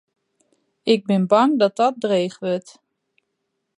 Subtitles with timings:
[0.93, 2.71] Ik bin bang dat dat dreech wurdt.